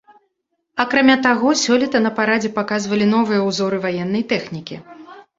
[0.83, 4.75] Акрамя таго, сёлета на парадзе паказвалі новыя ўзоры ваеннай тэхнікі.